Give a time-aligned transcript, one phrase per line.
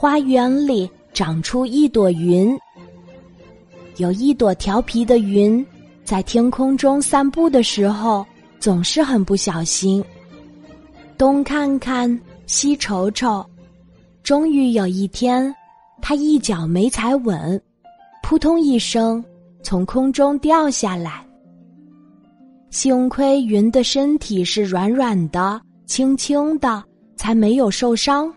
[0.00, 2.56] 花园里长出一朵云。
[3.96, 5.66] 有一朵调皮的云，
[6.04, 8.24] 在天空中散步的时候，
[8.60, 10.00] 总是很不小心，
[11.16, 12.08] 东看看，
[12.46, 13.44] 西瞅瞅。
[14.22, 15.52] 终于有一天，
[16.00, 17.60] 他一脚没踩稳，
[18.22, 19.24] 扑通一声
[19.64, 21.26] 从空中掉下来。
[22.70, 26.84] 幸亏云的身体是软软的、轻轻的，
[27.16, 28.32] 才没有受伤。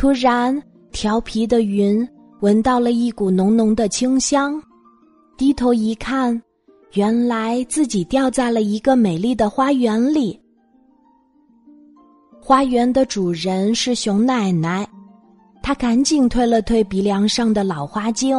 [0.00, 0.58] 突然，
[0.92, 2.08] 调皮的云。
[2.40, 4.58] 闻到了一股浓浓的清香，
[5.36, 6.42] 低头一看，
[6.94, 10.40] 原来自己掉在了一个美丽的花园里。
[12.40, 14.88] 花园的主人是熊奶奶，
[15.62, 18.34] 她赶紧推了推鼻梁上的老花镜。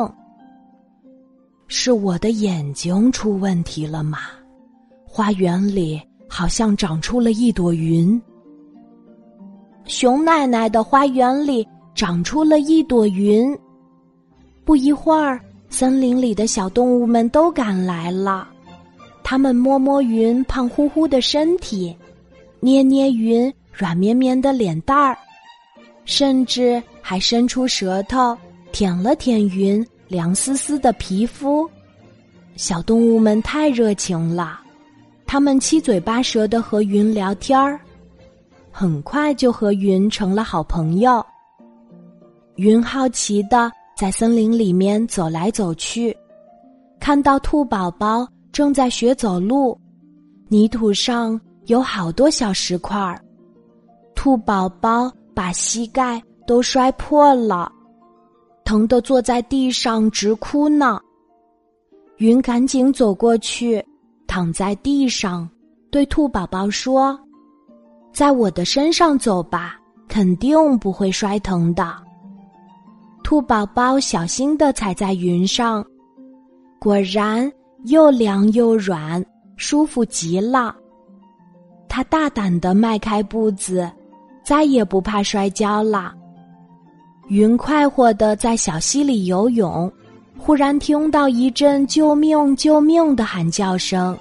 [1.68, 4.18] 是我的眼睛出问题了吗？
[5.06, 8.20] 花园里好像长出了一朵云。
[9.86, 13.58] 熊奶奶的花园里长出了一朵云。
[14.64, 18.48] 不一会儿，森林里的小动物们都赶来了。
[19.24, 21.96] 他们摸摸云胖乎乎的身体，
[22.60, 25.18] 捏捏云软绵绵的脸蛋儿，
[26.06, 28.38] 甚至还伸出舌头
[28.72, 31.70] 舔了舔云凉丝丝的皮肤。
[32.56, 34.60] 小动物们太热情了，
[35.26, 37.80] 他们七嘴八舌的和云聊天儿，
[38.72, 41.24] 很快就和云成了好朋友。
[42.56, 43.72] 云好奇的。
[43.94, 46.16] 在森林里面走来走去，
[47.00, 49.80] 看到兔宝宝正在学走路，
[50.48, 53.24] 泥土上有好多小石块儿，
[54.16, 57.72] 兔宝宝把膝盖都摔破了，
[58.66, 61.00] 疼得坐在地上直哭呢。
[62.18, 63.86] 云赶紧走过去，
[64.26, 65.48] 躺在地上，
[65.92, 67.20] 对兔宝宝说
[68.14, 71.96] ：“在我的身上走吧，肯定不会摔疼的。”
[73.24, 75.86] 兔宝宝小心的踩在云上，
[76.80, 77.50] 果然
[77.86, 79.24] 又凉又软，
[79.56, 80.76] 舒服极了。
[81.88, 83.90] 他大胆的迈开步子，
[84.44, 86.14] 再也不怕摔跤了。
[87.28, 89.90] 云快活的在小溪里游泳，
[90.38, 92.54] 忽然听到一阵“救命！
[92.56, 94.18] 救命！”的喊叫声，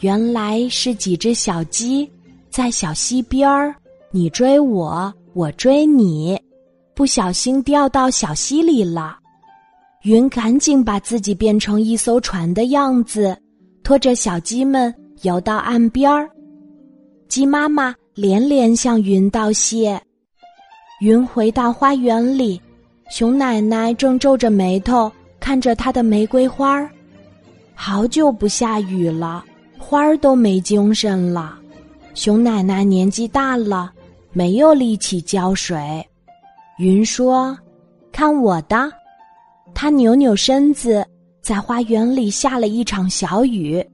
[0.00, 2.08] 原来是几只小鸡
[2.52, 3.74] 在小溪边儿，
[4.10, 6.38] 你追我，我追你。
[6.94, 9.16] 不小心掉到小溪里了，
[10.02, 13.34] 云赶紧把自己变成一艘船的样子，
[13.82, 16.28] 拖着小鸡们游到岸边儿。
[17.26, 19.98] 鸡妈妈连连向云道谢。
[21.00, 22.60] 云回到花园里，
[23.08, 25.10] 熊奶奶正皱着眉头
[25.40, 26.90] 看着她的玫瑰花儿。
[27.74, 29.42] 好久不下雨了，
[29.78, 31.58] 花儿都没精神了。
[32.14, 33.92] 熊奶奶年纪大了，
[34.32, 36.06] 没有力气浇水。
[36.78, 37.56] 云说
[38.12, 38.90] ：“看我的！”
[39.74, 41.04] 他扭扭身子，
[41.40, 43.84] 在花园里下了一场小雨，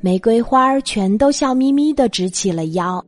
[0.00, 3.04] 玫瑰花儿全都笑眯眯的直起了腰，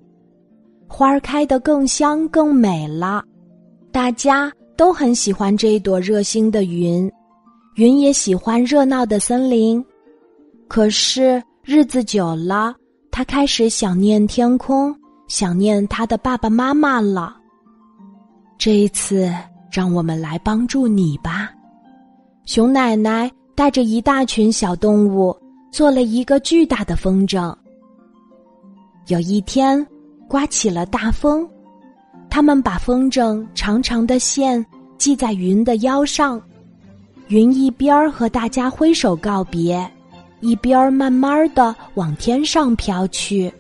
[0.87, 3.25] 花儿开得更香更美了。
[3.91, 7.11] 大家都很喜欢这一朵热心的云，
[7.75, 9.85] 云也喜欢热闹的森林。
[10.69, 12.75] 可是日子久了，
[13.17, 14.93] 他开始想念天空，
[15.29, 17.37] 想念他的爸爸妈妈了。
[18.59, 19.33] 这一次，
[19.71, 21.53] 让我们来帮助你吧。
[22.45, 25.33] 熊奶奶带着一大群小动物
[25.71, 27.55] 做了一个巨大的风筝。
[29.07, 29.87] 有一天，
[30.27, 31.49] 刮起了大风，
[32.29, 34.67] 他们把风筝长长的线
[34.99, 36.43] 系在云的腰上，
[37.29, 39.89] 云一边儿和大家挥手告别，
[40.45, 43.53] 一边慢慢的往天上飘去。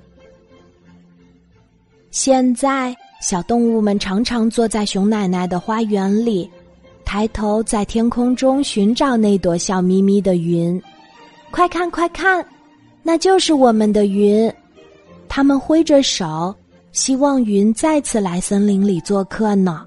[2.10, 2.94] 现在。
[3.20, 6.50] 小动物们常常坐在熊奶奶的花园里，
[7.06, 10.78] 抬头在天空中寻找那朵笑眯眯的云。
[11.50, 12.44] 快看，快看，
[13.02, 14.52] 那就是我们的云。
[15.26, 16.54] 他们挥着手，
[16.92, 19.86] 希望云再次来森林里做客呢。